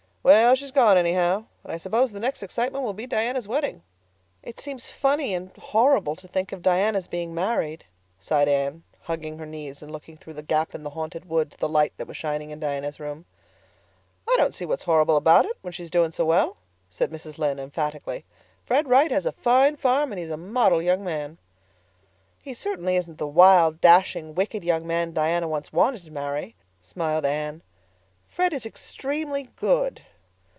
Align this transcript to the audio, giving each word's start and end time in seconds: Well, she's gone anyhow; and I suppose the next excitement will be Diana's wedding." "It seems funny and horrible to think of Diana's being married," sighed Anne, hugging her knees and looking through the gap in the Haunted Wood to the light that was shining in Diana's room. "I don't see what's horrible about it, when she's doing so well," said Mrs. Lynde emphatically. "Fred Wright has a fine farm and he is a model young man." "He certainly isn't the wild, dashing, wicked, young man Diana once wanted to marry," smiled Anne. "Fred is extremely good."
Well, 0.23 0.53
she's 0.53 0.69
gone 0.69 0.97
anyhow; 0.97 1.45
and 1.63 1.73
I 1.73 1.77
suppose 1.77 2.11
the 2.11 2.19
next 2.19 2.43
excitement 2.43 2.83
will 2.83 2.93
be 2.93 3.07
Diana's 3.07 3.47
wedding." 3.47 3.81
"It 4.43 4.59
seems 4.59 4.87
funny 4.87 5.33
and 5.33 5.51
horrible 5.53 6.15
to 6.15 6.27
think 6.27 6.51
of 6.51 6.61
Diana's 6.61 7.07
being 7.07 7.33
married," 7.33 7.85
sighed 8.19 8.47
Anne, 8.47 8.83
hugging 8.99 9.39
her 9.39 9.47
knees 9.47 9.81
and 9.81 9.91
looking 9.91 10.17
through 10.17 10.35
the 10.35 10.43
gap 10.43 10.75
in 10.75 10.83
the 10.83 10.91
Haunted 10.91 11.25
Wood 11.25 11.49
to 11.53 11.57
the 11.57 11.67
light 11.67 11.93
that 11.97 12.05
was 12.05 12.17
shining 12.17 12.51
in 12.51 12.59
Diana's 12.59 12.99
room. 12.99 13.25
"I 14.29 14.35
don't 14.37 14.53
see 14.53 14.63
what's 14.63 14.83
horrible 14.83 15.17
about 15.17 15.45
it, 15.45 15.57
when 15.61 15.73
she's 15.73 15.89
doing 15.89 16.11
so 16.11 16.23
well," 16.23 16.57
said 16.87 17.09
Mrs. 17.09 17.39
Lynde 17.39 17.59
emphatically. 17.59 18.23
"Fred 18.63 18.87
Wright 18.87 19.09
has 19.09 19.25
a 19.25 19.31
fine 19.31 19.75
farm 19.75 20.11
and 20.11 20.19
he 20.19 20.25
is 20.25 20.29
a 20.29 20.37
model 20.37 20.83
young 20.83 21.03
man." 21.03 21.39
"He 22.37 22.53
certainly 22.53 22.95
isn't 22.95 23.17
the 23.17 23.25
wild, 23.27 23.81
dashing, 23.81 24.35
wicked, 24.35 24.63
young 24.63 24.85
man 24.85 25.13
Diana 25.13 25.47
once 25.47 25.73
wanted 25.73 26.03
to 26.05 26.11
marry," 26.11 26.53
smiled 26.79 27.25
Anne. 27.25 27.63
"Fred 28.29 28.53
is 28.53 28.67
extremely 28.67 29.49
good." 29.55 30.01